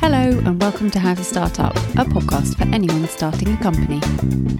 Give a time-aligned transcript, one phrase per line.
[0.00, 4.00] Hello, and welcome to How to Start Up, a podcast for anyone starting a company.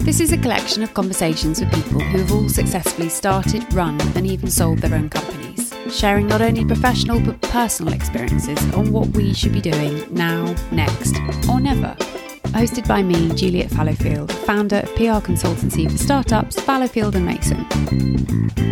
[0.04, 4.26] This is a collection of conversations with people who have all successfully started, run, and
[4.26, 9.34] even sold their own companies, sharing not only professional but personal experiences on what we
[9.34, 11.14] should be doing now, next,
[11.50, 11.94] or never
[12.56, 17.66] hosted by me, Juliet Fallowfield, founder of PR consultancy for startups Fallowfield and Mason.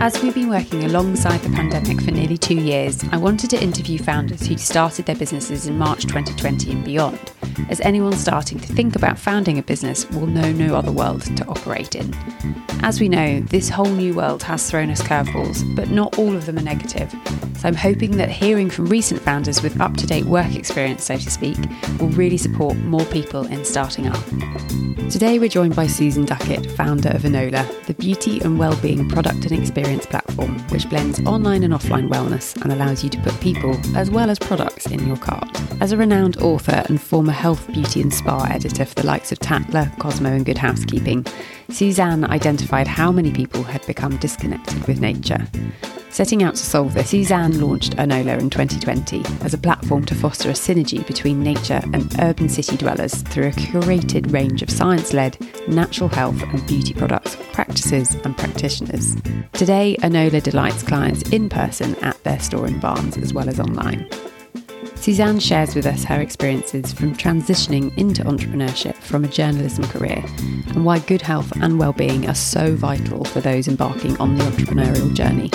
[0.00, 3.98] As we've been working alongside the pandemic for nearly two years, I wanted to interview
[3.98, 7.32] founders who started their businesses in March 2020 and beyond,
[7.68, 11.46] as anyone starting to think about founding a business will know no other world to
[11.46, 12.14] operate in.
[12.82, 16.46] As we know, this whole new world has thrown us curveballs, but not all of
[16.46, 17.14] them are negative.
[17.64, 21.16] So I'm hoping that hearing from recent founders with up to date work experience, so
[21.16, 21.56] to speak,
[21.98, 24.24] will really support more people in starting up.
[25.10, 29.50] Today we're joined by Suzanne Duckett, founder of Enola, the beauty and well-being product and
[29.50, 34.12] experience platform which blends online and offline wellness and allows you to put people as
[34.12, 35.50] well as products in your cart.
[35.83, 39.41] As a renowned author and former health, beauty and spa editor for the likes of
[39.41, 41.27] Tatler, Cosmo and Good Housekeeping,
[41.69, 45.48] Suzanne identified how many people had become disconnected with nature.
[46.15, 50.48] Setting out to solve this, Suzanne launched Enola in 2020 as a platform to foster
[50.48, 55.37] a synergy between nature and urban city dwellers through a curated range of science led
[55.67, 59.17] natural health and beauty products, practices, and practitioners.
[59.55, 64.09] Today, Enola delights clients in person at their store in Barnes as well as online.
[64.95, 70.25] Suzanne shares with us her experiences from transitioning into entrepreneurship from a journalism career
[70.69, 75.12] and why good health and well-being are so vital for those embarking on the entrepreneurial
[75.12, 75.51] journey.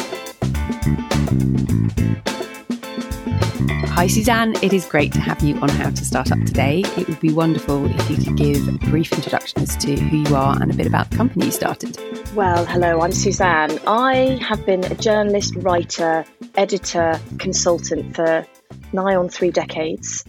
[3.99, 4.53] Hi, Suzanne.
[4.61, 6.83] It is great to have you on How to Start Up today.
[6.95, 10.35] It would be wonderful if you could give a brief introduction as to who you
[10.35, 11.97] are and a bit about the company you started.
[12.35, 13.79] Well, hello, I'm Suzanne.
[13.87, 16.23] I have been a journalist, writer,
[16.55, 18.45] editor, consultant for
[18.93, 20.23] nigh on three decades.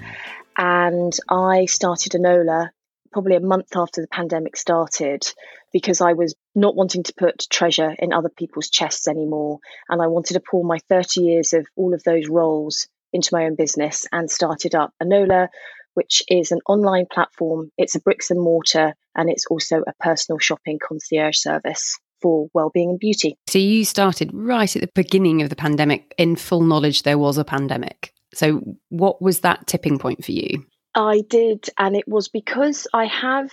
[0.57, 2.71] And I started Enola
[3.13, 5.33] probably a month after the pandemic started
[5.73, 9.59] because I was not wanting to put treasure in other people's chests anymore.
[9.89, 13.45] And I wanted to pour my 30 years of all of those roles into my
[13.45, 15.49] own business and started up Enola,
[15.95, 17.71] which is an online platform.
[17.77, 22.91] It's a bricks and mortar, and it's also a personal shopping concierge service for well-being
[22.91, 23.37] and beauty.
[23.49, 27.39] So you started right at the beginning of the pandemic in full knowledge there was
[27.39, 28.13] a pandemic.
[28.35, 30.67] So what was that tipping point for you?
[30.95, 33.51] I did, and it was because I have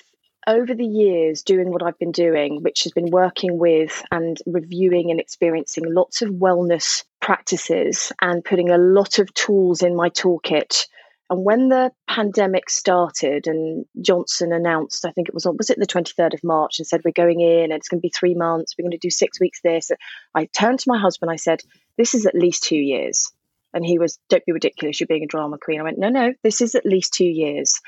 [0.47, 5.11] over the years doing what I've been doing, which has been working with and reviewing
[5.11, 10.87] and experiencing lots of wellness practices and putting a lot of tools in my toolkit.
[11.29, 15.77] And when the pandemic started and Johnson announced, I think it was on, was it
[15.77, 18.33] the 23rd of March and said, we're going in and it's going to be three
[18.33, 19.91] months, we're going to do six weeks this.
[20.33, 21.59] I turned to my husband, I said,
[21.97, 23.33] this is at least two years.
[23.73, 25.81] And he was, don't be ridiculous, you're being a drama queen.
[25.81, 27.81] I went, no, no, this is at least two years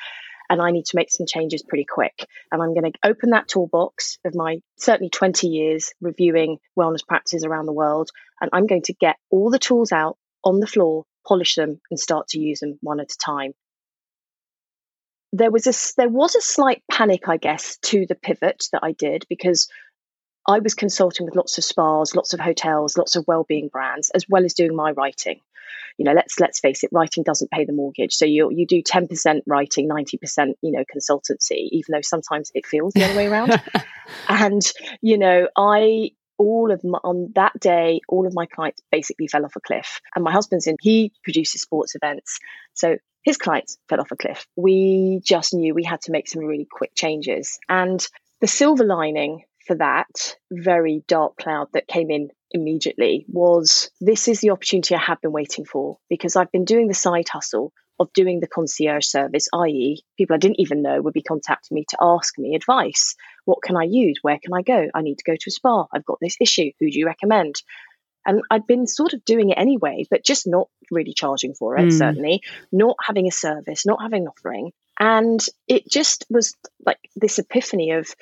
[0.50, 2.26] and I need to make some changes pretty quick.
[2.52, 7.46] And I'm going to open that toolbox of my certainly 20 years reviewing wellness practices
[7.46, 8.10] around the world.
[8.42, 12.00] And I'm going to get all the tools out on the floor, polish them, and
[12.00, 13.54] start to use them one at a time.
[15.32, 18.94] There was a there was a slight panic, I guess, to the pivot that I
[18.94, 19.70] did because
[20.48, 24.26] I was consulting with lots of spas, lots of hotels, lots of well-being brands, as
[24.28, 25.42] well as doing my writing
[26.00, 28.16] you know let's let's face it writing doesn't pay the mortgage.
[28.16, 32.94] So you you do 10% writing 90% you know consultancy even though sometimes it feels
[32.94, 33.62] the other way around.
[34.28, 34.64] And
[35.02, 39.46] you know i all of my, on that day all of my clients basically fell
[39.46, 40.00] off a cliff.
[40.16, 42.40] And my husband's in he produces sports events.
[42.74, 44.48] So his clients fell off a cliff.
[44.56, 47.60] We just knew we had to make some really quick changes.
[47.68, 48.04] And
[48.42, 54.42] the silver lining for that very dark cloud that came in immediately was this is
[54.42, 58.12] the opportunity I have been waiting for because I've been doing the side hustle of
[58.14, 61.98] doing the concierge service, i.e., people I didn't even know would be contacting me to
[62.02, 63.16] ask me advice.
[63.46, 64.18] What can I use?
[64.24, 64.88] Where can I go?
[64.92, 65.86] I need to go to a spa.
[65.94, 66.72] I've got this issue.
[66.80, 67.62] Who do you recommend?
[68.26, 71.90] And I'd been sort of doing it anyway, but just not really charging for it,
[71.90, 71.94] mm.
[71.96, 74.72] certainly, not having a service, not having an offering.
[75.00, 78.16] And it just was like this epiphany of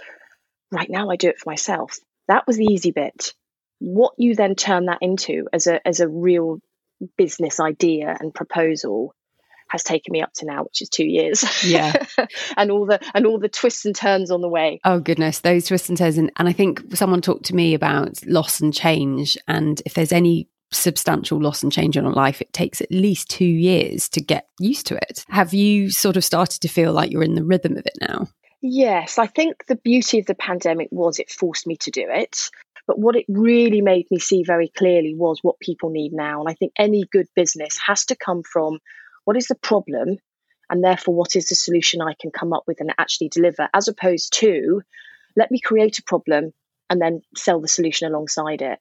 [0.71, 1.97] right now I do it for myself.
[2.27, 3.33] That was the easy bit
[3.79, 6.59] what you then turn that into as a as a real
[7.17, 9.13] business idea and proposal
[9.69, 11.43] has taken me up to now, which is two years.
[11.65, 11.93] Yeah,
[12.57, 14.79] and all the and all the twists and turns on the way.
[14.83, 18.25] Oh goodness, those twists and turns, and, and I think someone talked to me about
[18.25, 22.51] loss and change, and if there's any substantial loss and change in your life, it
[22.51, 25.23] takes at least two years to get used to it.
[25.29, 28.27] Have you sort of started to feel like you're in the rhythm of it now?
[28.61, 32.49] Yes, I think the beauty of the pandemic was it forced me to do it
[32.87, 36.39] But what it really made me see very clearly was what people need now.
[36.41, 38.79] And I think any good business has to come from
[39.25, 40.17] what is the problem
[40.69, 43.87] and therefore what is the solution I can come up with and actually deliver, as
[43.87, 44.81] opposed to
[45.35, 46.53] let me create a problem
[46.89, 48.79] and then sell the solution alongside it.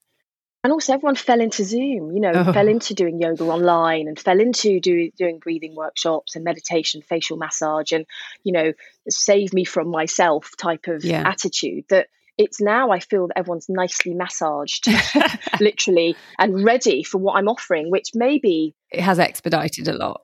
[0.67, 2.53] And also, everyone fell into Zoom, you know, oh.
[2.53, 7.37] fell into doing yoga online and fell into do, doing breathing workshops and meditation, facial
[7.37, 8.05] massage, and,
[8.43, 8.73] you know,
[9.09, 11.23] save me from myself type of yeah.
[11.25, 14.89] attitude that it's now I feel that everyone's nicely massaged,
[15.61, 20.23] literally, and ready for what I'm offering, which maybe it has expedited a lot.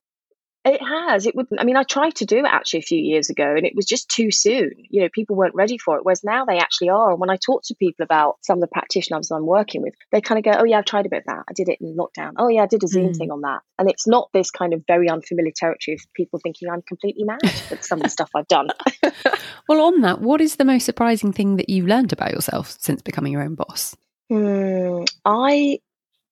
[0.64, 1.26] It has.
[1.26, 1.49] It would.
[1.59, 3.85] I mean, I tried to do it actually a few years ago, and it was
[3.85, 4.70] just too soon.
[4.91, 6.05] You know, people weren't ready for it.
[6.05, 7.11] Whereas now they actually are.
[7.11, 10.20] And when I talk to people about some of the practitioners I'm working with, they
[10.20, 11.44] kind of go, "Oh yeah, I've tried a bit of that.
[11.49, 12.35] I did it in lockdown.
[12.37, 13.17] Oh yeah, I did a Zoom mm.
[13.17, 16.70] thing on that." And it's not this kind of very unfamiliar territory of people thinking
[16.70, 18.69] I'm completely mad at some of the stuff I've done.
[19.69, 23.03] well, on that, what is the most surprising thing that you've learned about yourself since
[23.03, 23.97] becoming your own boss?
[24.31, 25.81] Hmm, I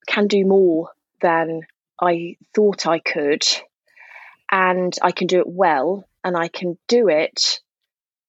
[0.06, 0.91] can do more
[1.21, 1.62] than
[2.00, 3.44] I thought I could
[4.50, 7.61] and I can do it well and I can do it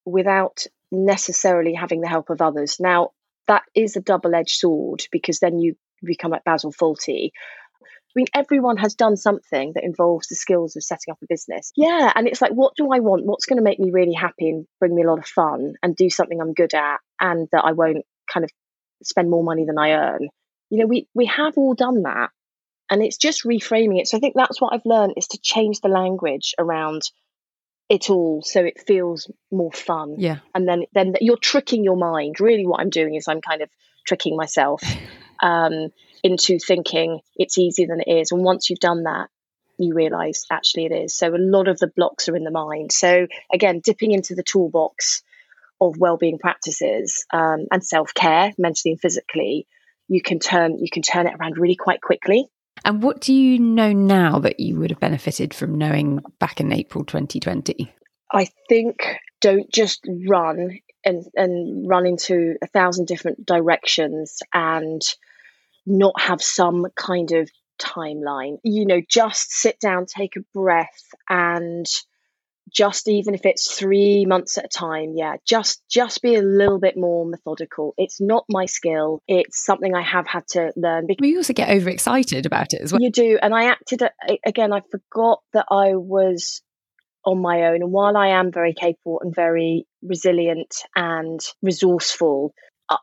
[0.04, 2.78] without necessarily having the help of others.
[2.80, 3.10] Now,
[3.48, 7.30] that is a double edged sword because then you become like Basil Fawlty.
[7.82, 11.72] I mean, everyone has done something that involves the skills of setting up a business.
[11.76, 12.12] Yeah.
[12.14, 13.24] And it's like, what do I want?
[13.24, 15.96] What's going to make me really happy and bring me a lot of fun and
[15.96, 18.50] do something I'm good at and that I won't kind of
[19.02, 20.28] spend more money than I earn?
[20.68, 22.30] You know, we, we have all done that
[22.92, 24.06] and it's just reframing it.
[24.06, 27.02] So i think that's what i've learned is to change the language around
[27.88, 30.14] it all so it feels more fun.
[30.18, 30.38] Yeah.
[30.54, 32.38] And then then you're tricking your mind.
[32.38, 33.70] Really what i'm doing is i'm kind of
[34.06, 34.82] tricking myself
[35.42, 35.88] um,
[36.22, 38.30] into thinking it's easier than it is.
[38.30, 39.28] And once you've done that
[39.78, 41.16] you realize actually it is.
[41.16, 42.92] So a lot of the blocks are in the mind.
[42.92, 45.22] So again dipping into the toolbox
[45.80, 49.66] of well-being practices um, and self-care mentally and physically
[50.08, 52.48] you can turn you can turn it around really quite quickly
[52.84, 56.72] and what do you know now that you would have benefited from knowing back in
[56.72, 57.92] April 2020?
[58.32, 65.02] I think don't just run and, and run into a thousand different directions and
[65.84, 67.50] not have some kind of
[67.80, 68.58] timeline.
[68.62, 71.86] You know, just sit down, take a breath, and
[72.70, 76.78] just even if it's three months at a time yeah just just be a little
[76.78, 77.94] bit more methodical.
[77.96, 79.20] It's not my skill.
[79.28, 82.92] It's something i have had to learn because you also get overexcited about it as
[82.92, 83.00] well.
[83.00, 83.38] You do.
[83.40, 84.02] And i acted
[84.44, 86.62] again i forgot that i was
[87.24, 87.82] on my own.
[87.82, 92.54] And while i am very capable and very resilient and resourceful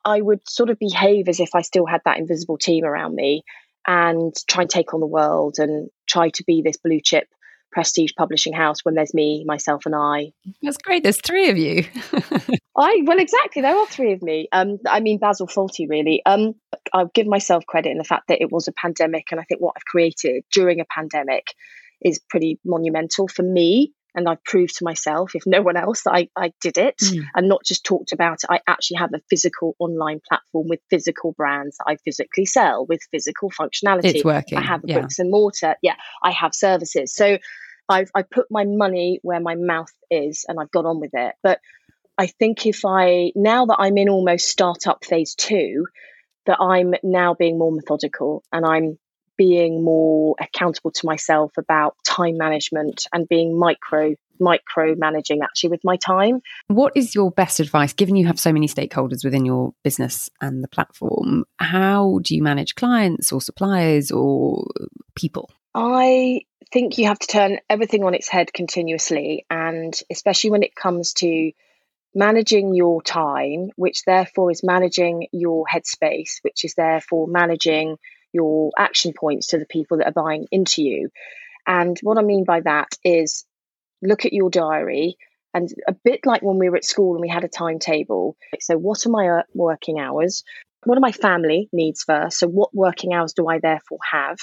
[0.06, 3.44] i would sort of behave as if i still had that invisible team around me
[3.88, 7.28] and try and take on the world and try to be this blue chip
[7.72, 10.32] prestige publishing house when there's me, myself, and I.
[10.62, 11.04] That's great.
[11.04, 11.86] There's three of you.
[12.78, 13.62] I well, exactly.
[13.62, 14.48] There are three of me.
[14.52, 16.22] Um, I mean Basil Fawlty, really.
[16.26, 16.54] Um,
[16.94, 19.62] I'll give myself credit in the fact that it was a pandemic, and I think
[19.62, 21.48] what I've created during a pandemic
[22.02, 26.12] is pretty monumental for me and I've proved to myself, if no one else, that
[26.14, 27.24] I, I did it mm.
[27.34, 28.50] and not just talked about it.
[28.50, 33.00] I actually have a physical online platform with physical brands that I physically sell with
[33.12, 34.16] physical functionality.
[34.16, 34.58] It's working.
[34.58, 35.00] I have yeah.
[35.00, 35.76] bricks and mortar.
[35.82, 37.14] Yeah, I have services.
[37.14, 37.38] So
[37.88, 41.36] I've I put my money where my mouth is and I've got on with it.
[41.42, 41.60] But
[42.18, 45.88] I think if I now that I'm in almost startup phase two,
[46.46, 49.00] that I'm now being more methodical and I'm
[49.40, 55.84] being more accountable to myself about time management and being micro micro managing actually with
[55.84, 56.42] my time.
[56.68, 60.64] What is your best advice given you have so many stakeholders within your business and
[60.64, 61.46] the platform?
[61.58, 64.68] How do you manage clients or suppliers or
[65.16, 65.50] people?
[65.74, 66.42] I
[66.72, 71.14] think you have to turn everything on its head continuously and especially when it comes
[71.14, 71.52] to
[72.14, 77.98] managing your time, which therefore is managing your headspace, which is therefore managing
[78.34, 81.10] your action points to the people that are buying into you.
[81.68, 83.46] And what I mean by that is
[84.02, 85.18] look at your diary
[85.54, 88.38] and a bit like when we were at school and we had a timetable.
[88.60, 90.44] So, what are my uh, working hours?
[90.84, 92.40] What are my family needs first?
[92.40, 94.38] So, what working hours do I therefore have?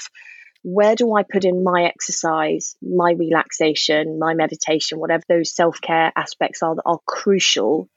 [0.63, 6.11] Where do I put in my exercise, my relaxation, my meditation, whatever those self care
[6.15, 7.89] aspects are that are crucial?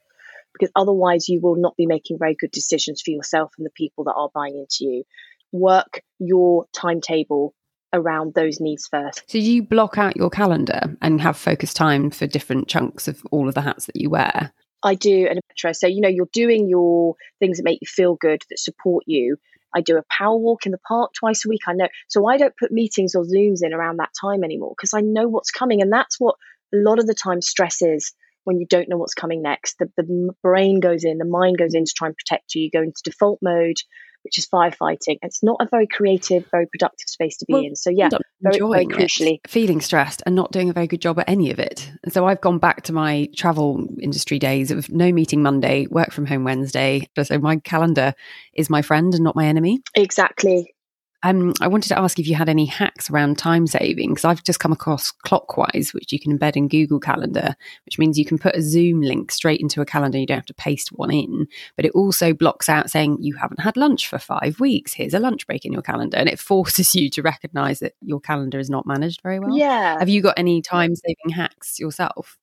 [0.53, 4.05] Because otherwise, you will not be making very good decisions for yourself and the people
[4.05, 5.05] that are buying into you
[5.53, 7.55] work your timetable
[7.93, 9.25] around those needs first.
[9.27, 13.49] So you block out your calendar and have focused time for different chunks of all
[13.49, 14.53] of the hats that you wear.
[14.83, 15.41] I do, and
[15.77, 19.37] so you know you're doing your things that make you feel good that support you.
[19.75, 21.63] I do a power walk in the park twice a week.
[21.67, 24.95] I know, so I don't put meetings or zooms in around that time anymore because
[24.95, 26.37] I know what's coming, and that's what
[26.73, 28.15] a lot of the time stress is
[28.45, 29.79] when you don't know what's coming next.
[29.79, 32.63] The, the brain goes in, the mind goes in to try and protect you.
[32.63, 33.77] You go into default mode,
[34.23, 35.19] which is firefighting.
[35.23, 37.77] It's not a very creative, very productive space to be well, in.
[37.77, 38.09] So yeah,
[38.41, 39.41] very, very crucially.
[39.47, 41.91] Feeling stressed and not doing a very good job at any of it.
[42.03, 46.13] And so I've gone back to my travel industry days of no meeting Monday, work
[46.13, 47.09] from home Wednesday.
[47.23, 48.15] So my calendar
[48.55, 49.83] is my friend and not my enemy.
[49.95, 50.75] Exactly.
[51.23, 54.43] Um, I wanted to ask if you had any hacks around time saving because I've
[54.43, 58.39] just come across Clockwise, which you can embed in Google Calendar, which means you can
[58.39, 60.19] put a Zoom link straight into a calendar.
[60.19, 61.47] You don't have to paste one in,
[61.77, 64.95] but it also blocks out saying you haven't had lunch for five weeks.
[64.95, 68.21] Here's a lunch break in your calendar, and it forces you to recognize that your
[68.21, 69.57] calendar is not managed very well.
[69.57, 69.99] Yeah.
[69.99, 72.39] Have you got any time saving hacks yourself?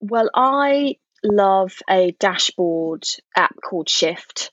[0.00, 3.04] Well, I love a dashboard
[3.36, 4.52] app called Shift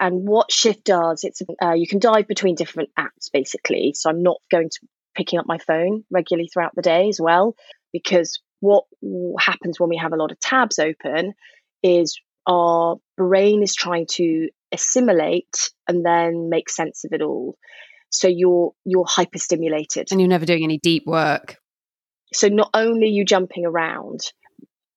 [0.00, 3.92] and what Shift does, it's uh, you can dive between different apps basically.
[3.94, 4.78] So I'm not going to
[5.14, 7.54] picking up my phone regularly throughout the day as well,
[7.92, 8.84] because what
[9.38, 11.34] happens when we have a lot of tabs open
[11.82, 17.56] is our brain is trying to assimilate and then make sense of it all.
[18.10, 21.56] So you're you're hyperstimulated, and you're never doing any deep work.
[22.32, 24.20] So not only you jumping around,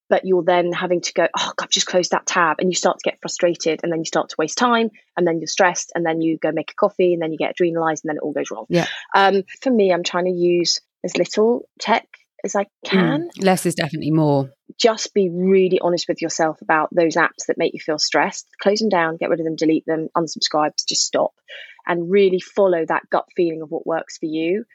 [0.09, 2.57] but you're then having to go, oh, I've just closed that tab.
[2.59, 5.39] And you start to get frustrated and then you start to waste time and then
[5.39, 8.09] you're stressed and then you go make a coffee and then you get adrenalized and
[8.09, 8.65] then it all goes wrong.
[8.69, 8.87] Yeah.
[9.15, 12.07] Um, for me, I'm trying to use as little tech
[12.43, 13.29] as I can.
[13.29, 14.51] Mm, less is definitely more.
[14.77, 18.47] Just be really honest with yourself about those apps that make you feel stressed.
[18.61, 21.31] Close them down, get rid of them, delete them, unsubscribe, just stop.
[21.87, 24.65] And really follow that gut feeling of what works for you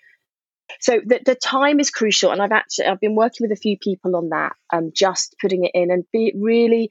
[0.80, 3.76] so the, the time is crucial and i've actually i've been working with a few
[3.78, 6.88] people on that um just putting it in and be really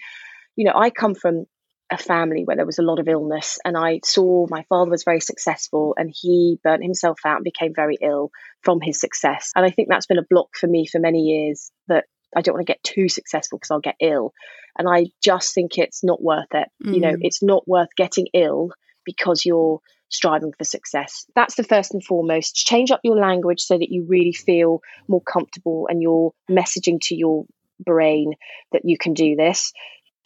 [0.56, 1.46] you know i come from
[1.90, 5.04] a family where there was a lot of illness and i saw my father was
[5.04, 8.30] very successful and he burnt himself out and became very ill
[8.62, 11.72] from his success and i think that's been a block for me for many years
[11.88, 12.06] that
[12.36, 14.34] i don't want to get too successful because i'll get ill
[14.78, 16.94] and i just think it's not worth it mm.
[16.94, 17.20] you know mm.
[17.22, 18.72] it's not worth getting ill
[19.06, 21.26] because you're striving for success.
[21.36, 22.56] That's the first and foremost.
[22.56, 27.16] Change up your language so that you really feel more comfortable and you're messaging to
[27.16, 27.46] your
[27.80, 28.34] brain
[28.72, 29.74] that you can do this.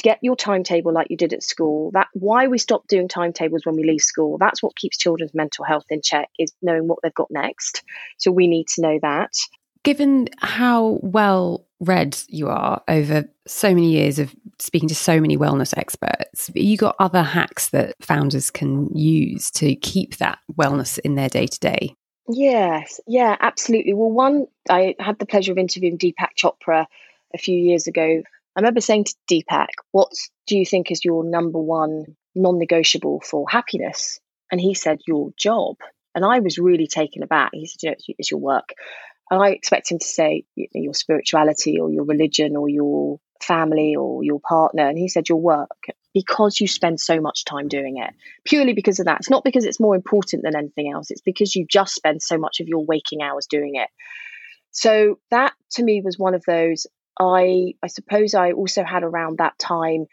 [0.03, 1.91] Get your timetable like you did at school.
[1.93, 4.37] That why we stop doing timetables when we leave school.
[4.39, 7.83] That's what keeps children's mental health in check is knowing what they've got next.
[8.17, 9.33] So we need to know that.
[9.83, 15.37] Given how well read you are over so many years of speaking to so many
[15.37, 21.15] wellness experts, you got other hacks that founders can use to keep that wellness in
[21.15, 21.95] their day to day?
[22.29, 23.93] Yes, yeah, absolutely.
[23.93, 26.85] Well, one, I had the pleasure of interviewing Deepak Chopra
[27.33, 28.21] a few years ago.
[28.55, 30.11] I remember saying to Deepak, What
[30.47, 34.19] do you think is your number one non negotiable for happiness?
[34.51, 35.77] And he said, Your job.
[36.13, 37.51] And I was really taken aback.
[37.53, 38.73] He said, You know, it's your work.
[39.31, 44.25] And I expect him to say your spirituality or your religion or your family or
[44.25, 44.89] your partner.
[44.89, 45.69] And he said your work
[46.13, 48.13] because you spend so much time doing it.
[48.43, 49.21] Purely because of that.
[49.21, 51.11] It's not because it's more important than anything else.
[51.11, 53.87] It's because you just spend so much of your waking hours doing it.
[54.71, 56.85] So that to me was one of those.
[57.17, 60.07] I I suppose I also had around that time.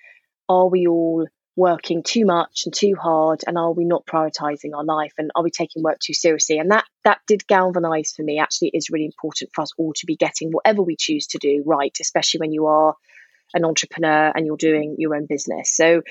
[0.49, 1.27] Are we all
[1.59, 5.43] working too much and too hard and are we not prioritizing our life and are
[5.43, 6.59] we taking work too seriously?
[6.59, 8.39] And that that did galvanize for me.
[8.39, 11.65] Actually is really important for us all to be getting whatever we choose to do
[11.67, 12.95] right especially when you are
[13.55, 15.75] an entrepreneur and you're doing your own business.
[15.75, 16.03] So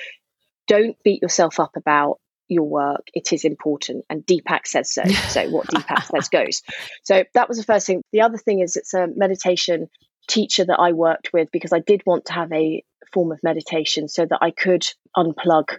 [0.67, 3.07] don't beat yourself up about your work.
[3.13, 4.05] It is important.
[4.09, 5.03] And deepak says so.
[5.29, 6.61] So what deepak says goes.
[7.03, 8.01] So that was the first thing.
[8.11, 9.87] The other thing is it's a meditation
[10.27, 14.07] teacher that I worked with because I did want to have a form of meditation
[14.07, 14.85] so that I could
[15.15, 15.77] unplug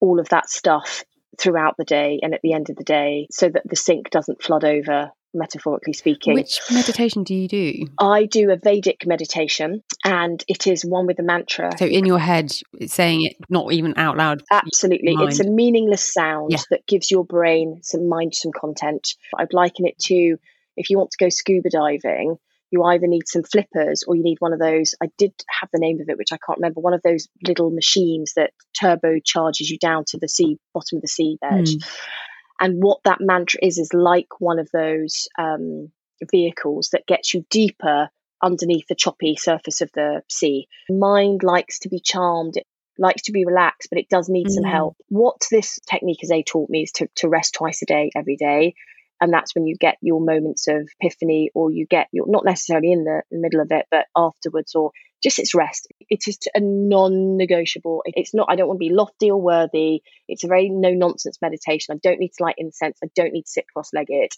[0.00, 1.04] all of that stuff
[1.38, 4.42] throughout the day and at the end of the day so that the sink doesn't
[4.42, 6.34] flood over metaphorically speaking.
[6.34, 7.86] Which meditation do you do?
[7.98, 11.70] I do a Vedic meditation and it is one with a mantra.
[11.78, 12.50] So in your head,
[12.86, 14.42] saying it not even out loud.
[14.50, 15.14] Absolutely.
[15.20, 16.58] It's a meaningless sound yeah.
[16.70, 19.14] that gives your brain some mind, some content.
[19.36, 20.38] I'd liken it to
[20.76, 22.36] if you want to go scuba diving,
[22.70, 24.94] you either need some flippers or you need one of those.
[25.02, 26.80] I did have the name of it, which I can't remember.
[26.80, 31.02] One of those little machines that turbo charges you down to the sea bottom of
[31.02, 31.68] the seabed.
[31.68, 31.88] Mm.
[32.60, 35.90] And what that mantra is is like one of those um,
[36.30, 38.10] vehicles that gets you deeper
[38.42, 40.66] underneath the choppy surface of the sea.
[40.90, 42.56] Mind likes to be charmed.
[42.56, 42.66] It
[42.98, 44.50] likes to be relaxed, but it does need mm.
[44.50, 44.96] some help.
[45.08, 48.36] What this technique has a taught me is to, to rest twice a day, every
[48.36, 48.74] day
[49.20, 52.92] and that's when you get your moments of epiphany or you get your not necessarily
[52.92, 55.88] in the, the middle of it but afterwards or just its rest.
[56.08, 58.02] It is a non-negotiable.
[58.06, 60.02] It's not i don't want to be lofty or worthy.
[60.28, 61.94] It's a very no nonsense meditation.
[61.94, 64.30] I don't need to light incense i don't need to sit cross-legged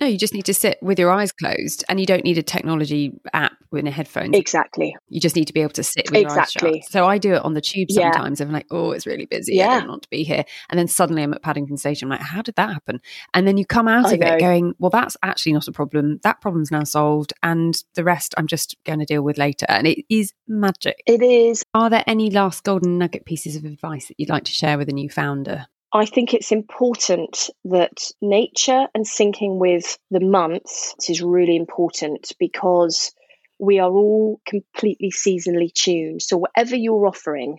[0.00, 2.42] No, you just need to sit with your eyes closed and you don't need a
[2.42, 4.34] technology app with a headphone.
[4.34, 4.96] Exactly.
[5.08, 6.68] You just need to be able to sit with exactly.
[6.68, 6.92] your eyes shut.
[6.92, 8.40] So I do it on the tube sometimes.
[8.40, 8.46] Yeah.
[8.46, 9.56] I'm like, oh, it's really busy.
[9.56, 9.68] Yeah.
[9.68, 10.44] I don't want to be here.
[10.70, 12.06] And then suddenly I'm at Paddington Station.
[12.06, 13.00] I'm like, how did that happen?
[13.34, 14.34] And then you come out I of know.
[14.34, 16.20] it going, well, that's actually not a problem.
[16.22, 17.32] That problem's now solved.
[17.42, 19.66] And the rest I'm just going to deal with later.
[19.68, 21.02] And it is magic.
[21.06, 21.64] It is.
[21.74, 24.88] Are there any last golden nugget pieces of advice that you'd like to share with
[24.88, 25.66] a new founder?
[25.92, 33.12] I think it's important that nature and syncing with the months is really important because
[33.58, 36.20] we are all completely seasonally tuned.
[36.20, 37.58] So, whatever you're offering,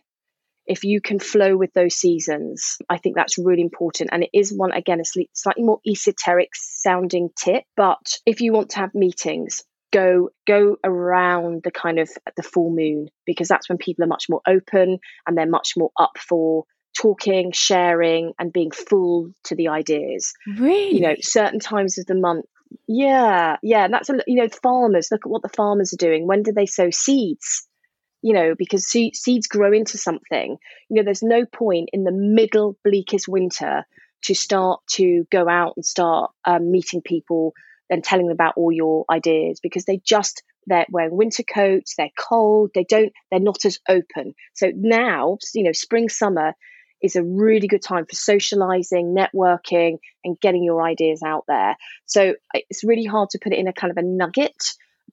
[0.68, 4.12] if you can flow with those seasons, I think that's really important.
[4.14, 7.64] And it is one, again, a slightly more esoteric sounding tip.
[7.76, 12.70] But if you want to have meetings, go go around the kind of the full
[12.70, 16.66] moon because that's when people are much more open and they're much more up for
[16.98, 20.34] talking, sharing, and being full to the ideas.
[20.58, 20.96] Really?
[20.96, 22.46] You know, certain times of the month.
[22.88, 23.86] Yeah, yeah.
[23.86, 26.28] And that's, a, you know, farmers, look at what the farmers are doing.
[26.28, 27.68] When do they sow seeds?
[28.22, 30.58] You know, because se- seeds grow into something.
[30.90, 33.86] You know, there's no point in the middle bleakest winter
[34.24, 37.54] to start to go out and start um, meeting people
[37.90, 42.12] and telling them about all your ideas because they just they're wearing winter coats they're
[42.18, 46.54] cold they don't they're not as open so now you know spring summer
[47.02, 51.76] is a really good time for socializing, networking, and getting your ideas out there.
[52.06, 54.64] So it's really hard to put it in a kind of a nugget,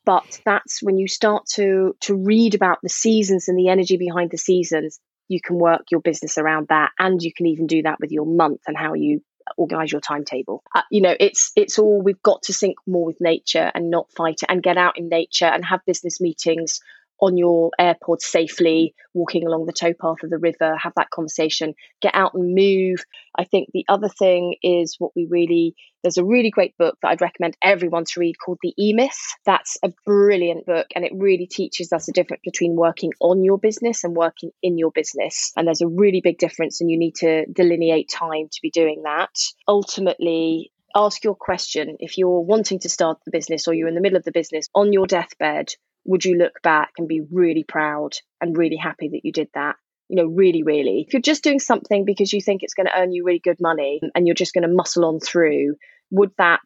[0.04, 4.30] but that's when you start to to read about the seasons and the energy behind
[4.30, 4.98] the seasons.
[5.28, 8.26] You can work your business around that, and you can even do that with your
[8.26, 9.22] month and how you
[9.56, 13.20] organize your timetable uh, you know it's it's all we've got to sync more with
[13.20, 16.80] nature and not fight it and get out in nature and have business meetings
[17.20, 22.14] on your AirPods safely, walking along the towpath of the river, have that conversation, get
[22.14, 23.04] out and move.
[23.36, 27.08] I think the other thing is what we really, there's a really great book that
[27.08, 29.18] I'd recommend everyone to read called The E Myth.
[29.44, 33.58] That's a brilliant book and it really teaches us the difference between working on your
[33.58, 35.52] business and working in your business.
[35.56, 39.02] And there's a really big difference, and you need to delineate time to be doing
[39.04, 39.30] that.
[39.66, 44.00] Ultimately, ask your question if you're wanting to start the business or you're in the
[44.00, 45.68] middle of the business on your deathbed
[46.06, 49.76] would you look back and be really proud and really happy that you did that?
[50.08, 51.04] You know, really, really.
[51.06, 53.60] If you're just doing something because you think it's going to earn you really good
[53.60, 55.76] money and you're just going to muscle on through,
[56.10, 56.62] would that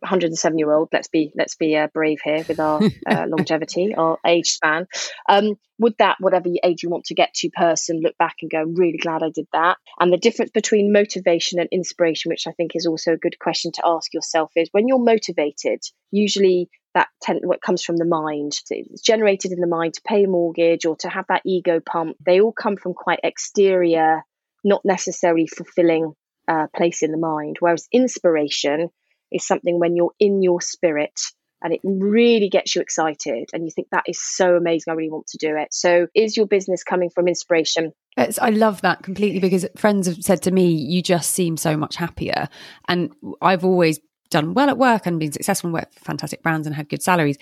[0.00, 4.18] 107 year old let's be let's be uh, brave here with our uh, longevity our
[4.26, 4.86] age span.
[5.28, 8.62] Um, would that whatever age you want to get to person look back and go
[8.62, 9.76] really glad i did that?
[9.98, 13.72] And the difference between motivation and inspiration which i think is also a good question
[13.72, 18.52] to ask yourself is when you're motivated usually that ten- what comes from the mind
[18.70, 22.16] it's generated in the mind to pay a mortgage or to have that ego pump
[22.24, 24.22] they all come from quite exterior
[24.64, 26.14] not necessarily fulfilling
[26.48, 27.56] uh, place in the mind.
[27.60, 28.90] Whereas inspiration
[29.32, 31.18] is something when you're in your spirit
[31.62, 35.10] and it really gets you excited and you think that is so amazing i really
[35.10, 39.02] want to do it so is your business coming from inspiration it's, i love that
[39.02, 42.48] completely because friends have said to me you just seem so much happier
[42.88, 43.12] and
[43.42, 46.74] i've always done well at work and been successful and worked for fantastic brands and
[46.74, 47.36] had good salaries.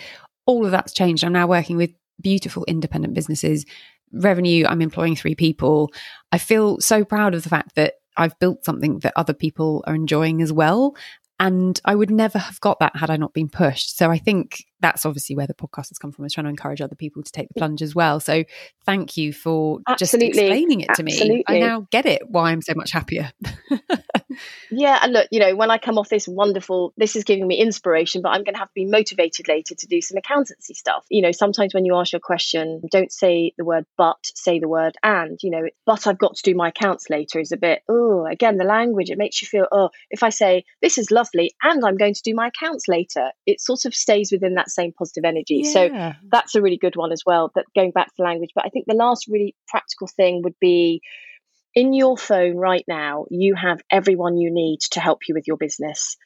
[0.47, 1.23] All of that's changed.
[1.23, 3.65] I'm now working with beautiful independent businesses.
[4.13, 5.93] Revenue, I'm employing three people.
[6.33, 9.95] I feel so proud of the fact that I've built something that other people are
[9.95, 10.97] enjoying as well.
[11.41, 13.97] And I would never have got that had I not been pushed.
[13.97, 16.81] So I think that's obviously where the podcast has come from, is trying to encourage
[16.81, 18.21] other people to take the plunge as well.
[18.21, 18.45] So
[18.85, 20.29] thank you for Absolutely.
[20.29, 21.45] just explaining it to me.
[21.47, 23.33] I now get it why I'm so much happier.
[24.71, 24.99] yeah.
[25.03, 28.23] And look, you know, when I come off this wonderful, this is giving me inspiration,
[28.23, 31.05] but I'm going to have to be motivated later to do some accountancy stuff.
[31.11, 34.69] You know, sometimes when you ask your question, don't say the word but, say the
[34.69, 37.83] word and, you know, but I've got to do my accounts later is a bit,
[37.89, 41.55] oh, again, the language, it makes you feel, oh, if I say this is lovely
[41.63, 44.93] and I'm going to do my accounts later, it sort of stays within that same
[44.93, 45.63] positive energy.
[45.65, 45.73] Yeah.
[45.73, 47.51] So that's a really good one as well.
[47.55, 51.03] That going back to language, but I think the last really practical thing would be
[51.79, 55.57] in your phone right now, you have everyone you need to help you with your
[55.57, 56.17] business.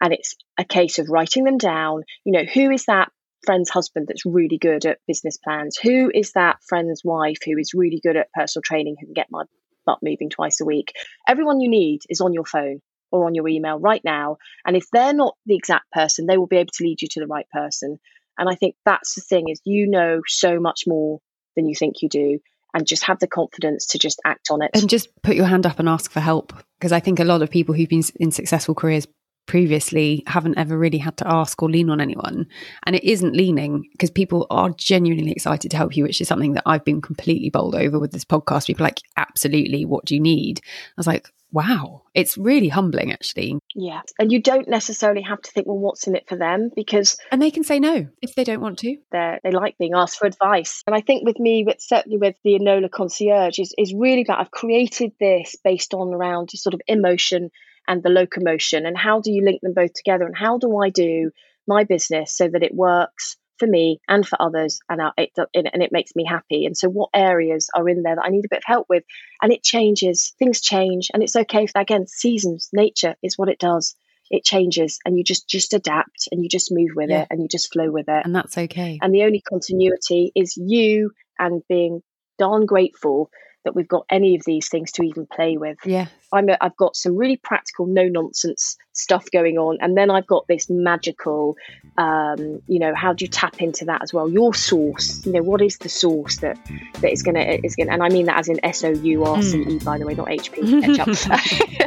[0.00, 2.04] And it's a case of writing them down.
[2.24, 3.10] You know, who is that
[3.44, 5.76] friend's husband that's really good at business plans?
[5.82, 9.26] Who is that friend's wife who is really good at personal training who can get
[9.32, 9.42] my
[9.84, 10.92] butt moving twice a week?
[11.26, 14.36] Everyone you need is on your phone or on your email right now.
[14.64, 17.20] And if they're not the exact person, they will be able to lead you to
[17.20, 17.98] the right person.
[18.38, 21.18] And I think that's the thing is you know so much more
[21.56, 22.38] than you think you do
[22.74, 24.70] and just have the confidence to just act on it.
[24.74, 26.52] And just put your hand up and ask for help.
[26.78, 29.06] Because I think a lot of people who've been in successful careers
[29.46, 32.46] previously haven't ever really had to ask or lean on anyone.
[32.86, 36.52] And it isn't leaning because people are genuinely excited to help you, which is something
[36.54, 38.68] that I've been completely bowled over with this podcast.
[38.68, 40.60] People like, absolutely, what do you need?
[40.64, 43.58] I was like, wow, it's really humbling actually.
[43.74, 44.02] Yeah.
[44.18, 46.70] And you don't necessarily have to think, well, what's in it for them?
[46.74, 48.96] Because And they can say no if they don't want to.
[49.12, 50.82] they they like being asked for advice.
[50.86, 54.40] And I think with me, with certainly with the Enola concierge, is, is really about
[54.40, 57.50] I've created this based on around sort of emotion
[57.88, 60.90] and the locomotion and how do you link them both together and how do I
[60.90, 61.30] do
[61.66, 65.92] my business so that it works for me and for others and it, and it
[65.92, 68.56] makes me happy and so what areas are in there that i need a bit
[68.58, 69.04] of help with
[69.42, 73.58] and it changes things change and it's okay if again seasons nature is what it
[73.58, 73.94] does
[74.30, 77.22] it changes and you just just adapt and you just move with Yeah.
[77.22, 78.98] it and you just flow with it And that's okay.
[79.02, 82.02] and the only continuity is you and being
[82.38, 83.30] darn grateful
[83.64, 86.76] that we've got any of these things to even play with Yeah, I'm a, I've
[86.76, 91.56] got some really practical, no nonsense stuff going on, and then I've got this magical,
[91.98, 94.28] um, you know, how do you tap into that as well?
[94.28, 96.58] Your source, you know, what is the source that
[97.00, 99.42] that is gonna is gonna, and I mean that as in S O U R
[99.42, 100.60] C E, by the way, not H P.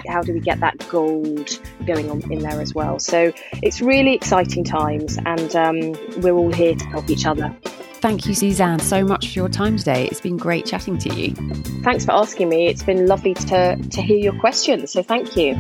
[0.08, 3.00] How do we get that gold going on in there as well?
[3.00, 3.32] So
[3.62, 7.56] it's really exciting times, and um, we're all here to help each other.
[8.04, 10.08] Thank you, Suzanne, so much for your time today.
[10.08, 11.34] It's been great chatting to you.
[11.84, 12.68] Thanks for asking me.
[12.68, 14.92] It's been lovely to to hear your questions.
[14.92, 15.56] So thank you.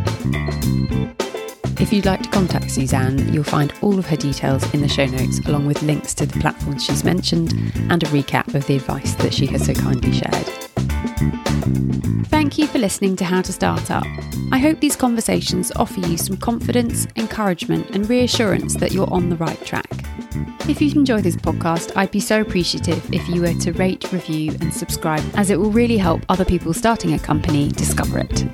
[1.79, 5.05] If you'd like to contact Suzanne, you'll find all of her details in the show
[5.05, 7.53] notes, along with links to the platforms she's mentioned
[7.89, 10.72] and a recap of the advice that she has so kindly shared.
[12.27, 14.05] Thank you for listening to How to Start Up.
[14.51, 19.35] I hope these conversations offer you some confidence, encouragement, and reassurance that you're on the
[19.37, 19.89] right track.
[20.67, 24.51] If you've enjoyed this podcast, I'd be so appreciative if you were to rate, review,
[24.61, 28.45] and subscribe, as it will really help other people starting a company discover it.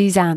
[0.00, 0.28] Suzanne